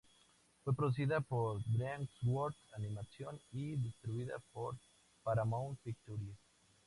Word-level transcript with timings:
Fue 0.63 0.73
producida 0.75 1.19
por 1.21 1.61
Dreamworks 1.63 2.57
Animation 2.75 3.39
y 3.51 3.75
distribuida 3.75 4.33
por 4.51 4.75
Paramount 5.23 5.77
Pictures. 5.83 6.39